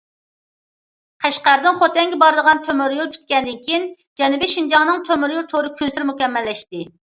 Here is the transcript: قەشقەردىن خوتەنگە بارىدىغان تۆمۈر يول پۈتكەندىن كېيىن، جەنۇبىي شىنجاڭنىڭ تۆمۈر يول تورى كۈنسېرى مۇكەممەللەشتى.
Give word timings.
قەشقەردىن 1.25 1.77
خوتەنگە 1.81 2.19
بارىدىغان 2.23 2.63
تۆمۈر 2.69 2.97
يول 3.01 3.13
پۈتكەندىن 3.13 3.61
كېيىن، 3.69 3.87
جەنۇبىي 4.23 4.53
شىنجاڭنىڭ 4.57 5.07
تۆمۈر 5.13 5.37
يول 5.39 5.49
تورى 5.55 5.75
كۈنسېرى 5.79 6.11
مۇكەممەللەشتى. 6.13 6.87